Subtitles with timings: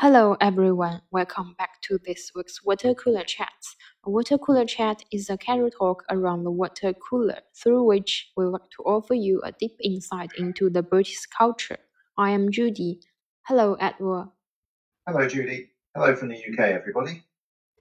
[0.00, 3.76] Hello everyone, welcome back to this week's Water Cooler Chats.
[4.04, 8.48] A water cooler chat is a casual talk around the water cooler through which we
[8.48, 11.78] want to offer you a deep insight into the British culture.
[12.16, 13.00] I am Judy.
[13.48, 14.28] Hello Edward.
[15.06, 15.70] Hello Judy.
[15.94, 17.22] Hello from the UK everybody.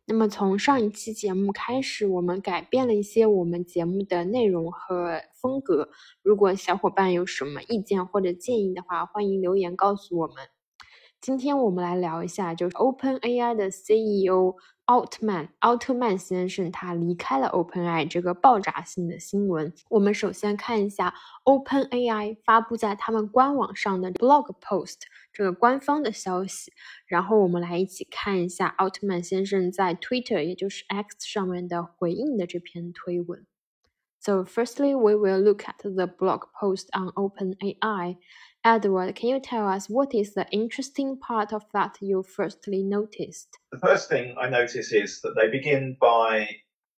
[0.08, 5.90] 那么从上一期节目开始，我们改变了一些我们节目的内容和风格。
[6.22, 10.36] 如果小伙伴有什么意见或者建议的话，欢迎留言告诉我们。
[11.21, 19.71] 今天我们来聊一下，就是 OpenAI 的 CEO 奥特曼奥特曼先生他离开了 OpenAI 这个爆炸性的新闻。
[19.91, 26.73] 我们首先看一下 OpenAI 发布在他们官网上的 blog post 这个官方的消息，
[27.05, 33.45] 然后我们来一起看一下奥特曼先生在 Twitter 也就是 X 上面的回应的这篇推文。
[34.23, 38.17] So firstly, we will look at the blog post on OpenAI.
[38.65, 43.59] Edward, can you tell us what is the interesting part of that you firstly noticed?
[43.73, 46.47] The first thing I notice is that they begin by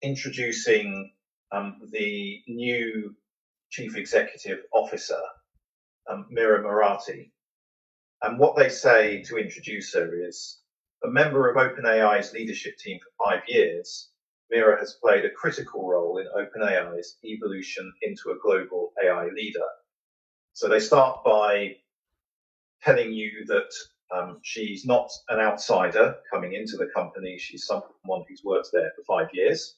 [0.01, 1.13] introducing
[1.53, 3.15] um, the new
[3.69, 5.21] chief executive officer,
[6.09, 7.31] um, Mira Murati.
[8.21, 10.59] And what they say to introduce her is
[11.05, 14.09] a member of OpenAI's leadership team for five years.
[14.51, 19.65] Mira has played a critical role in OpenAI's evolution into a global AI leader.
[20.53, 21.77] So they start by
[22.83, 23.69] telling you that
[24.15, 27.39] um, she's not an outsider coming into the company.
[27.39, 29.77] She's someone who's worked there for five years.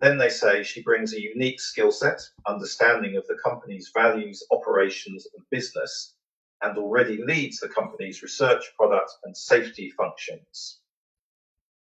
[0.00, 5.26] Then they say she brings a unique skill set, understanding of the company's values, operations,
[5.34, 6.14] and business,
[6.62, 10.80] and already leads the company's research, product, and safety functions.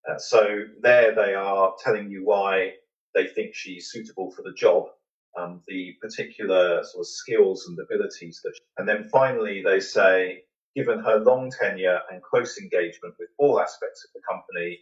[0.09, 2.73] Uh, so there they are telling you why
[3.15, 4.89] they think she's suitable for the job
[5.37, 10.45] um, the particular sort of skills and abilities that, She, and then finally they say,
[10.75, 14.81] given her long tenure and close engagement with all aspects of the company,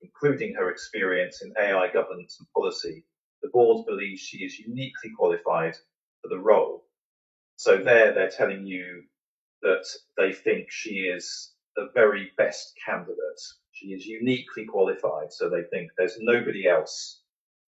[0.00, 3.04] including her experience in AI governance and policy,
[3.42, 5.74] the board believes she is uniquely qualified
[6.20, 6.84] for the role.
[7.56, 9.04] So there they're telling you
[9.62, 9.84] that
[10.16, 13.40] they think she is the very best candidate.
[13.72, 15.32] She is uniquely qualified.
[15.32, 17.22] So they think there's nobody else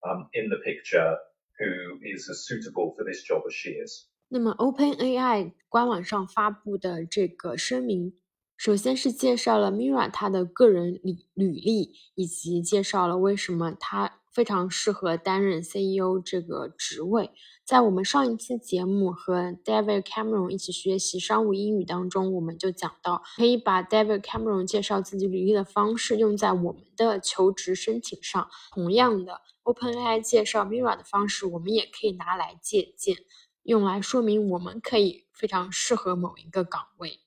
[0.08, 1.16] um, in the picture
[1.58, 4.06] who is suitable for this job as she is.
[4.28, 8.14] 那么，OpenAI 官网上发布的这个声明，
[8.56, 17.30] 首先是介绍了 Mira 她的个人履履历，以及介绍了为什么她非常适合担任 CEO 这个职位。
[17.64, 28.48] 在我们上一期节目和 David Cameron 一起学习商务英语当中，我们就讲到，可以把 David Cameron 介绍自己履历的方式用在我们的求职申请上。
[28.72, 33.16] 同样的，OpenAI 介绍 Mira 的方式，我们也可以拿来借鉴，
[33.64, 37.20] 用来说明我们可以非常适合某一个岗位。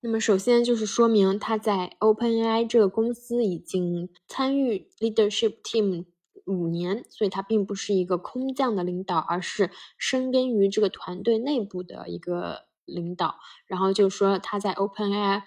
[0.00, 6.04] 那么，首先就是说明他在 OpenAI 这个公司已经参与 leadership team
[6.44, 13.36] 五年，所以他并不是一个空降的领导，而是深耕于这个团队内部的一个领导。
[13.66, 15.44] 然后就说他在 OpenAI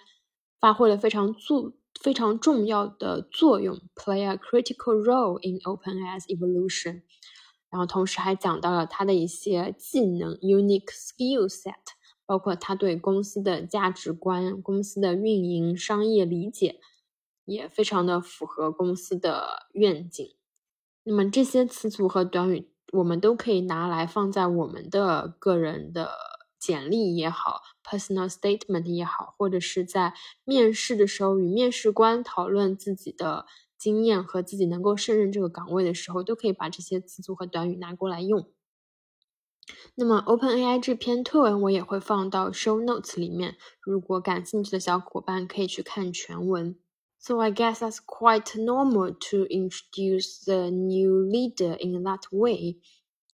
[0.58, 7.02] 发挥了非常作非常重要的作用，play a critical role in OpenAI's evolution。
[7.70, 11.74] 然后同时还讲到了他的一些技能，unique skill set。
[12.24, 16.78] 包括他对公司的价值观、公司的运营、商业理解，
[17.46, 20.36] 也非常的符合公司的愿景。
[21.04, 26.10] 那么这些词组和短语，我们都可以拿来放在我们的个人的
[26.58, 30.12] 简历也好，personal statement 也好，或者是在
[30.44, 33.46] 面试的时候与面试官讨论自己的
[33.78, 38.50] 经验和自己能够胜任这个岗位的时候，都可以把这些词组和短语拿过来用。
[39.94, 46.76] 那么 OpenAI 这篇推文我也会放到 Show Notes 里面，如果感兴趣的小伙伴可以去看全文。
[47.20, 52.78] So I guess that's quite normal to introduce the new leader in that way.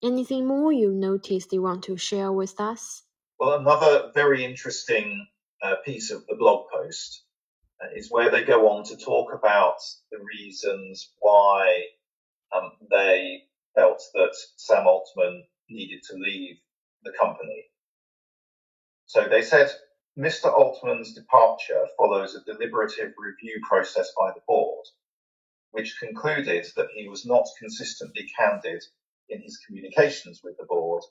[0.01, 3.04] Anything more you noticed you want to share with us?
[3.39, 5.27] Well, another very interesting
[5.61, 7.25] uh, piece of the blog post
[7.83, 9.79] uh, is where they go on to talk about
[10.13, 11.85] the reasons why
[12.55, 13.43] um, they
[13.75, 16.59] felt that Sam Altman needed to leave
[17.03, 17.65] the company.
[19.07, 19.71] So they said
[20.17, 20.47] Mr.
[20.47, 24.87] Altman's departure follows a deliberative review process by the board,
[25.73, 28.85] which concluded that he was not consistently candid
[29.29, 31.03] in his communications with the board,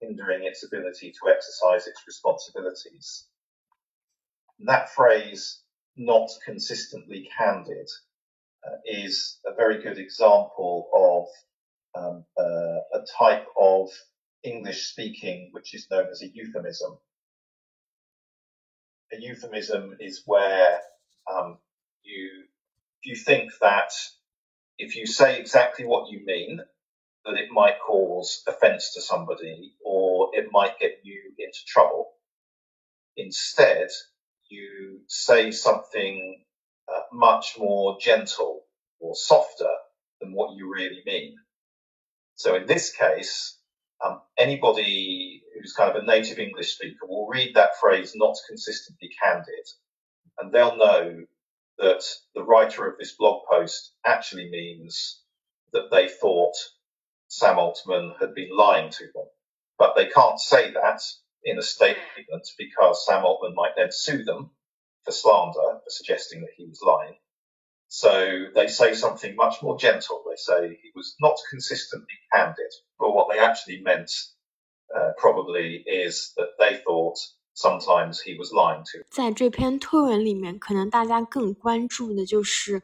[0.00, 3.26] hindering its ability to exercise its responsibilities.
[4.60, 5.62] That phrase,
[5.96, 7.88] not consistently candid,
[8.66, 10.88] uh, is a very good example
[11.94, 13.88] of um, uh, a type of
[14.44, 16.98] English speaking which is known as a euphemism.
[19.12, 20.80] a euphemism is where
[21.32, 21.58] um,
[22.02, 22.44] you
[23.02, 23.92] you think that
[24.78, 26.60] if you say exactly what you mean,
[27.30, 32.12] that it might cause offence to somebody or it might get you into trouble.
[33.16, 33.88] Instead,
[34.50, 36.44] you say something
[36.88, 38.62] uh, much more gentle
[39.00, 39.70] or softer
[40.20, 41.36] than what you really mean.
[42.36, 43.58] So in this case,
[44.04, 49.10] um, anybody who's kind of a native English speaker will read that phrase not consistently
[49.22, 49.66] candid
[50.38, 51.24] and they'll know
[51.78, 52.02] that
[52.34, 55.20] the writer of this blog post actually means
[55.72, 56.54] that they thought
[57.29, 59.25] Sam Altman had been lying to them.
[59.77, 61.01] But they can't say that
[61.43, 64.51] in a statement because Sam Altman might then sue them
[65.03, 67.15] for slander, for suggesting that he was lying.
[67.87, 70.23] So they say something much more gentle.
[70.27, 72.71] They say he was not consistently candid.
[72.97, 74.11] But what they actually meant
[74.95, 77.17] uh, probably is that they thought
[77.53, 79.03] sometimes he was lying to.
[79.11, 82.81] 在这篇推文里面，可能大家更关注的就是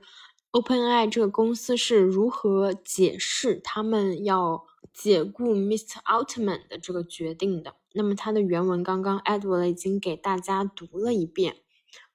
[0.53, 6.03] OpenAI 这个公司是如何解释他们要解雇 Mr.
[6.05, 7.75] Altman 的这个决定的。
[7.93, 11.57] 那么它的原文刚刚 Edward 已经给大家读了一遍。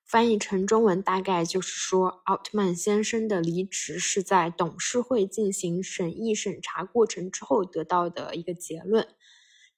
[0.04, 9.08] 翻译成中文大概就是说，奥特曼先生的离职是在董事会进行审议审查过程之后得到的一个结论。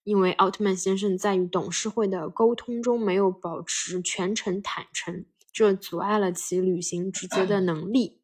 [0.03, 8.22] 因为奥特曼先生在与董事会的沟通中没有保持全程坦诚，这阻碍了其履行职责的能力。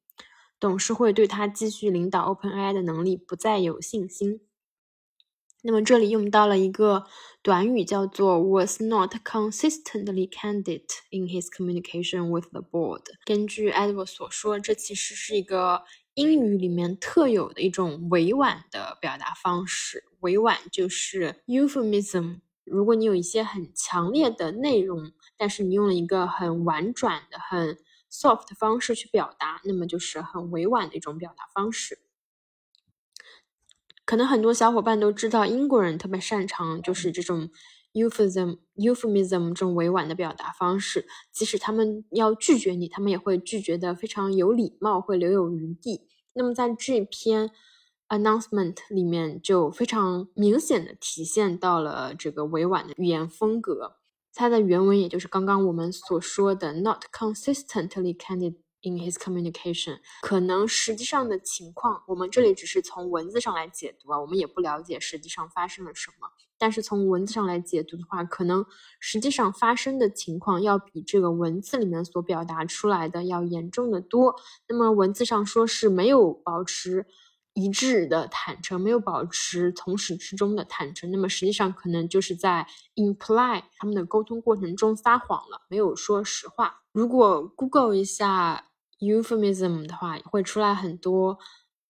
[0.60, 4.42] 董事会对他继续领导 OpenAI 的能力不再有信心。
[5.62, 7.06] 那么这里用到了一个
[7.42, 13.04] 短语，叫做 was not consistently candid in his communication with the board。
[13.26, 15.84] 根据 Edward 所说，这其实是一个
[16.14, 20.06] 英语里面特有的一种委婉的表达方式。
[20.22, 22.40] 委婉就是 euphemism。
[22.64, 27.78] 如果你有一些很强烈的内容，但是你用了一个很婉转的、很
[28.12, 32.00] soft 的方式去表达，那么就是很委婉的一种表达方式。
[34.06, 37.52] 可能很多小伙伴都知道，英国人特别擅长就是这种
[37.94, 41.08] euphemism、euphemism 这种委婉的表达方式。
[41.32, 46.08] 即使他们要拒绝你，他们也会拒绝的非常有礼貌，会留有余地。
[46.34, 47.52] 那么在这篇
[48.08, 53.99] announcement 里面，就非常明显的体现到了这个委婉的语言风格。
[54.34, 58.56] 它的原文也就是刚刚我们所说的 not consistently candid。
[58.82, 66.30] In his communication，可能实际上的情况，我们这里只是从文字上来解读啊，我们也不了解实际上发生了什么。
[66.58, 68.66] 但是从文字上来解读的话，可能
[68.98, 74.34] 实际上发生的情况要比这个文字里面所表达出来的要严重的多。
[74.70, 77.06] 那么文字上说是没有保持
[77.59, 86.83] 一致的坦诚，没有保持从始至终的坦诚，那么实际上可能就是在 imply 他们的沟通过程中撒谎了，没有说实话。
[86.93, 88.67] 如果 Google 一下。
[89.01, 91.37] euphemism 的话会出来很多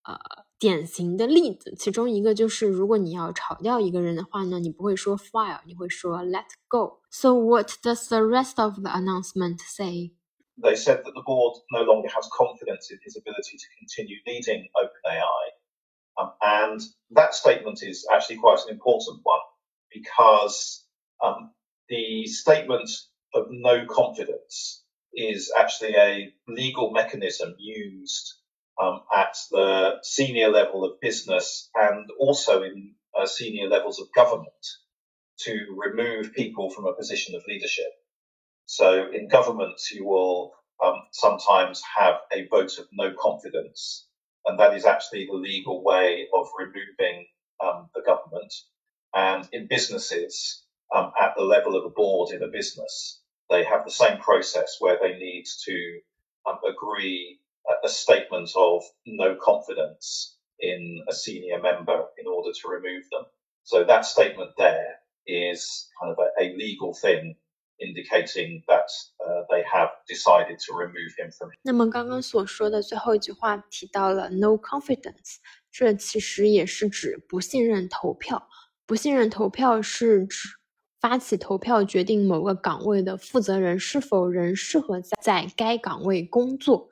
[0.02, 0.18] 呃
[0.58, 10.14] 典型的例子，其中一个就是如果你要炒掉一个人的话呢，你不会说 fire，你会说 let go。So what does the rest of the announcement say?
[10.60, 14.66] They said that the board no longer has confidence in his ability to continue leading
[14.72, 15.57] OpenAI.
[16.19, 16.81] Um, and
[17.11, 19.39] that statement is actually quite an important one
[19.93, 20.85] because
[21.23, 21.51] um,
[21.87, 22.89] the statement
[23.33, 24.83] of no confidence
[25.13, 28.33] is actually a legal mechanism used
[28.81, 34.49] um, at the senior level of business and also in uh, senior levels of government
[35.39, 37.91] to remove people from a position of leadership.
[38.65, 44.07] So in governments, you will um, sometimes have a vote of no confidence,
[44.49, 47.27] and that is actually the legal way of removing
[47.63, 48.53] um, the government.
[49.15, 50.63] And in businesses,
[50.95, 54.77] um, at the level of a board in a business, they have the same process
[54.81, 55.99] where they need to
[56.49, 57.39] um, agree
[57.69, 63.23] a, a statement of no confidence in a senior member in order to remove them.
[63.65, 67.37] So that statement there is kind of a, a legal thing
[67.81, 68.89] indicating that
[69.49, 71.49] they have decided to remove him from.
[71.61, 75.37] 那么刚刚所说的最后一句话提到了 no confidence，
[75.71, 78.47] 这其实也是指不信任投票。
[78.85, 80.49] 不信任投票是指
[80.99, 86.89] 发起投票决定某个岗位的负责人是否仍适合在在该岗位工作。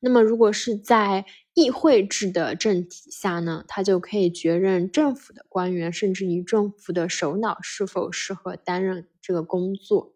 [0.00, 1.24] 那么，如果是在
[1.54, 10.14] 议会制的政体下呢，他就可以决认政府的官员，甚至于政府的首脑是否适合担任这个工作。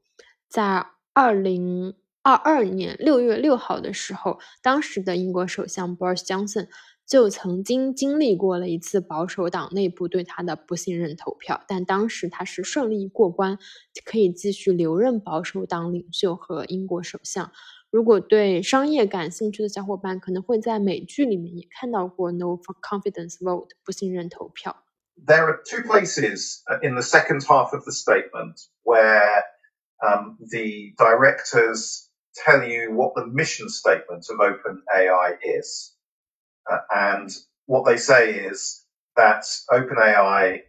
[0.48, 0.87] 在
[1.17, 6.67] 二零二二年六月六号的时候，当时的英国首相 Boris Johnson
[7.05, 13.59] 就曾经经历过了一次保守党内部对他的不信任投票，但当时他是顺利过关，
[14.05, 17.51] 可以继续留任保守党领袖和英国首相。
[17.91, 24.83] 如果对商业感兴趣的小伙伴，可能会在美剧里面也看到过 “No Confidence Vote” 不信任投票。
[25.27, 29.43] There are two places in the second half of the statement where
[30.06, 35.94] um, the directors tell you what the mission statement of OpenAI is.
[36.70, 37.30] Uh, and
[37.66, 38.84] what they say is
[39.16, 40.60] that OpenAI,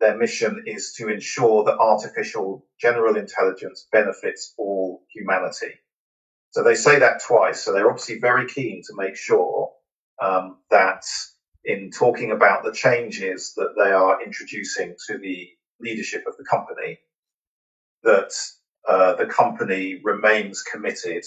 [0.00, 5.74] their mission is to ensure that artificial general intelligence benefits all humanity.
[6.50, 7.62] So they say that twice.
[7.62, 9.72] So they're obviously very keen to make sure
[10.22, 11.04] um, that
[11.64, 15.48] in talking about the changes that they are introducing to the
[15.80, 16.98] leadership of the company,
[18.03, 18.31] that
[18.87, 21.23] uh, the company remains committed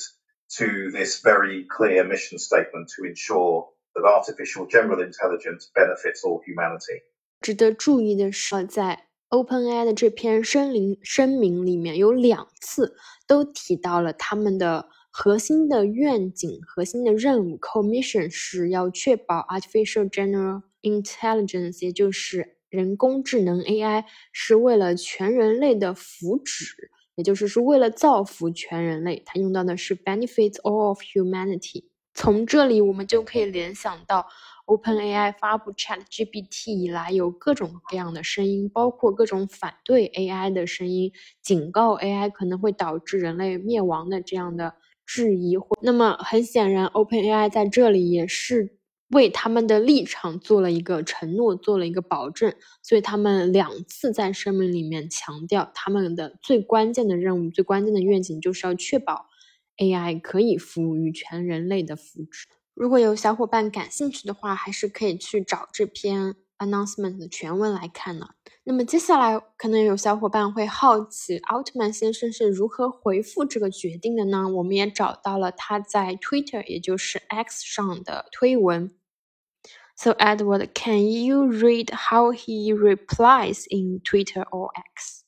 [0.57, 7.03] to this very clear mission statement to ensure that artificial general intelligence benefits all humanity.
[7.41, 12.97] 值得注意的是，在 OpenAI 的这篇声明声明里面有两次
[13.27, 24.04] 都提到了他们的核心的愿景、核心的任务 （co-mission） 是要确保 artificial general intelligence，也就是 人工智能 AI，
[24.34, 26.74] 是为了全人类的福祉，
[27.16, 29.24] 也就是是为了造福全人类。
[29.26, 31.86] 它用到的是 benefits all of humanity。
[32.14, 34.26] 从这里我们就可以联想到
[34.68, 45.58] ，OpenAI 发布 ChatGPT 以来，有各种各样的声音，包括各种反对 AI 的声音，警告 AI 可能会导致人类灭亡的这样的质疑。
[45.82, 48.78] 那么很显然，OpenAI 在这里也是
[49.10, 52.54] 为他们的立场做了一个承诺，做了一个保证。
[52.82, 59.28] 所以他们两次在声明里面强调，他们的最关键的任务、最关键的愿景，就是要确保。
[59.78, 62.46] AI 可以服务于全人类的福祉。
[62.74, 68.29] 如果有小伙伴感兴趣的话，还是可以去找这篇 announcement 的全文来看呢。
[68.65, 74.49] 那么接下来，可能有小伙伴会好奇，奥特曼先生是如何回复这个决定的呢？
[74.49, 78.95] 我们也找到了他在 Twitter，也就是 X 上的推文。
[79.97, 85.25] So Edward, can you read how he replies in Twitter or X?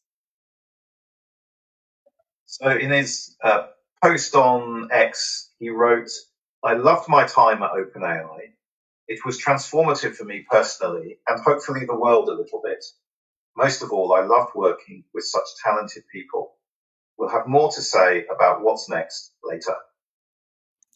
[2.47, 3.68] So in his uh,
[4.00, 6.11] post on X, he wrote,
[6.61, 8.54] I loved my time at OpenAI.
[9.07, 12.83] It was transformative for me personally and hopefully the world a little bit.
[13.55, 16.55] Most of all, I loved working with such talented people.
[17.17, 19.75] We'll have more to say about what's next later.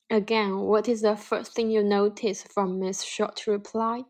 [0.10, 3.04] Again, what is the first thing you notice from Ms.
[3.04, 4.04] short reply?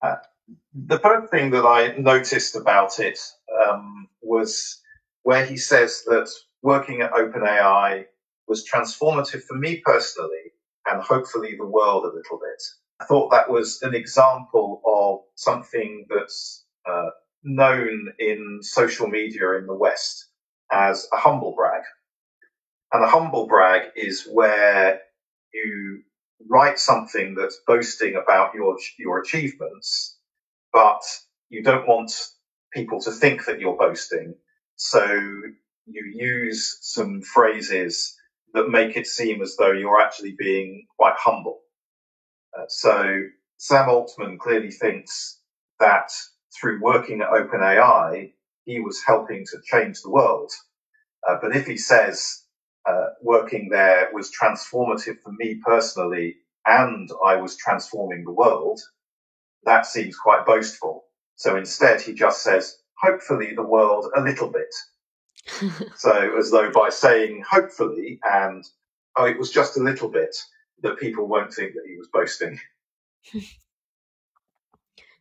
[0.00, 0.16] Uh,
[0.74, 3.18] the first thing that I noticed about it
[3.66, 4.80] um, was
[5.24, 6.30] where he says that
[6.62, 8.04] working at OpenAI
[8.46, 10.52] was transformative for me personally
[10.86, 12.62] and hopefully the world a little bit.
[13.00, 17.10] I thought that was an example of something that's uh,
[17.44, 20.28] known in social media in the West
[20.72, 21.82] as a humble brag.
[22.92, 25.00] And a humble brag is where
[25.54, 26.02] you
[26.48, 30.18] write something that's boasting about your your achievements,
[30.72, 31.02] but
[31.50, 32.12] you don't want
[32.74, 34.34] people to think that you're boasting.
[34.76, 35.04] So
[35.86, 38.15] you use some phrases
[38.56, 41.60] that make it seem as though you're actually being quite humble.
[42.58, 43.22] Uh, so
[43.58, 45.40] Sam Altman clearly thinks
[45.78, 46.10] that
[46.58, 48.32] through working at OpenAI,
[48.64, 50.50] he was helping to change the world.
[51.28, 52.44] Uh, but if he says
[52.86, 58.80] uh, working there was transformative for me personally and I was transforming the world,
[59.64, 61.04] that seems quite boastful.
[61.34, 64.74] So instead, he just says, hopefully the world a little bit.
[65.96, 68.64] So as though by saying hopefully and
[69.16, 70.36] oh it was just a little bit
[70.82, 72.58] that people won't think that he was boasting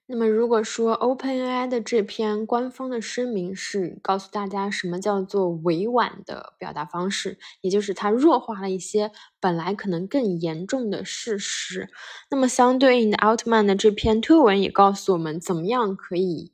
[0.08, 11.90] 那么如果说 OpenAI 的这篇官方的声明是告诉大家什么叫做委婉的表达方式，也就是它弱化了一些本来可能更严重的事实，
[12.30, 16.52] 那么相对应的奥特曼的这篇推文也告诉我们怎么样可以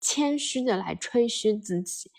[0.00, 2.12] 谦虚的来吹嘘自己。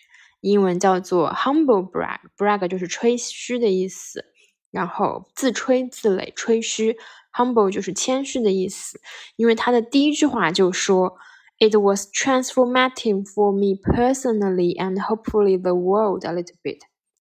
[0.44, 4.26] 英文叫做 humble brag，brag 就是吹嘘的意思，
[4.72, 6.98] 然后自吹自擂、吹嘘
[7.32, 9.00] ，humble 就是谦虚的意思。
[9.38, 11.18] 因为他的第一句话就说
[11.60, 16.80] ，It was transformative for me personally and hopefully the world a little bit，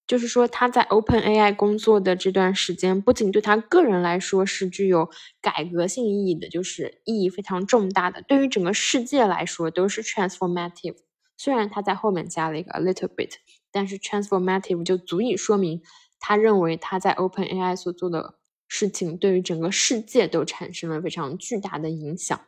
[0.09, 5.09] 就是说他在 OpenAI 工作的这段时间，不仅对他个人来说是具有
[5.41, 10.97] 改革性意义的，就是意义非常重大的，对于整个世界来说都是 transformative。
[11.43, 13.33] 虽然他在后面加了一个 a little bit，
[13.73, 15.83] 但是 transformative 就足以说明
[16.21, 18.37] 他认为他在 OpenAI 所做的
[18.69, 22.41] 事情对于整个世界都产生了非常巨大的影响。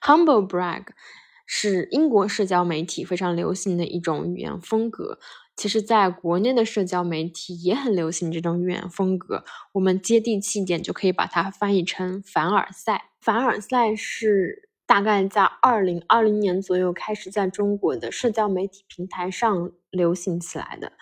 [0.00, 0.86] Humble brag
[1.44, 5.18] 是英国社交媒体非常流行的一种语言风格。
[5.54, 9.44] 其实，在国内的社交媒体也很流行这种语言风格。
[9.72, 13.10] 我们接地气一点，就可以把它翻译成凡尔赛。
[13.20, 20.92] 凡尔赛是大概在二零二零年左右开始在中国的社交媒体平台上流行起来的。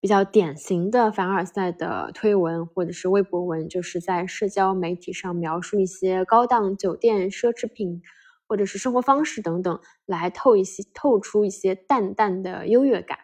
[0.00, 8.00] 比较典型的凡尔赛的推文或者是微博文，就是在社交媒体上描述一些高档酒店、奢侈品
[8.46, 13.18] 或者是生活方式等等，来透一些透出一些淡淡的优越感。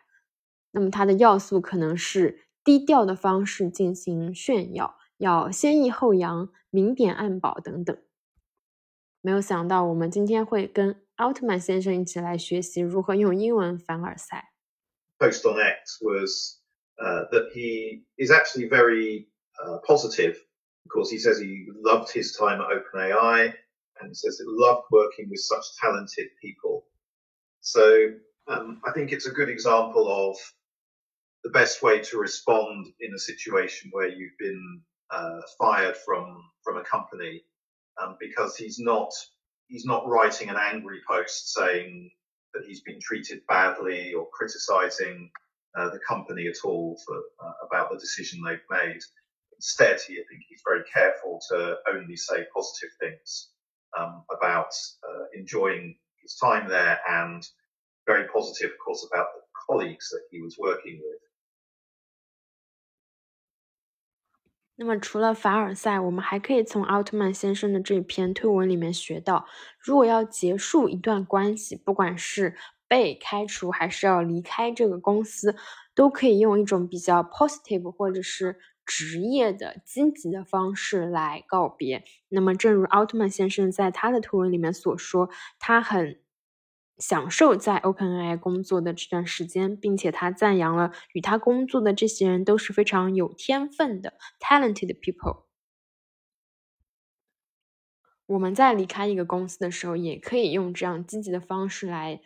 [0.72, 7.96] 那么它的要素可能是低调的方式进行炫耀，要先抑后扬、明贬暗褒等等。
[9.21, 14.53] 没有想到，我们今天会跟奥特曼先生一起来学习如何用英文凡尔赛。
[15.19, 16.61] Post on X was
[16.97, 19.27] uh, that he is actually very
[19.59, 20.37] uh, positive.
[20.85, 23.53] Of course, he says he loved his time at OpenAI,
[23.99, 26.85] and he says he loved working with such talented people.
[27.61, 28.13] So
[28.47, 30.37] um, I think it's a good example of
[31.43, 36.77] the best way to respond in a situation where you've been uh, fired from from
[36.77, 37.43] a company,
[38.00, 39.10] um, because he's not
[39.68, 42.10] he's not writing an angry post saying
[42.54, 45.30] that he's been treated badly or criticizing
[45.76, 49.00] uh, the company at all for uh, about the decision they've made.
[49.56, 53.48] Instead, he, I think he's very careful to only say positive things
[53.98, 54.74] um, about
[55.08, 57.46] uh, enjoying his time there and
[58.06, 61.21] very positive, of course, about the colleagues that he was working with.
[64.76, 69.46] 那么，除了凡尔赛，我们还可以从奥特曼先生的这篇推文里面学到，
[69.78, 72.56] 如果要结束一段关系，不管是
[72.88, 75.54] 被开除还是要离开这个公司，
[75.94, 82.02] 都可以用一种比较 positive 或者是职业的积极的方式来告别。
[82.30, 86.21] 那么，正如奥特曼先生在他的推文里面所说，他很。
[86.98, 95.44] 享受在 OpenAI 工作的这段时间，并且他赞扬了与他工作的这些人都是非常有天分的 talented people。
[98.26, 102.20] 我们在离开一个公司的时候，也可以用这样积极的方式来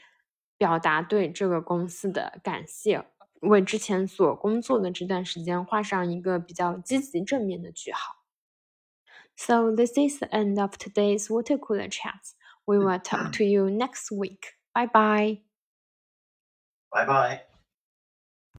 [0.59, 3.07] 表达对这个公司的感谢，
[3.41, 8.17] 为之前所工作的这段时间画上一个比较积极正面的句号。
[9.37, 12.35] So this is the end of today's water cooler chats.
[12.65, 14.56] We will talk to you next week.
[14.77, 15.41] Bye bye.
[16.93, 17.46] Bye bye.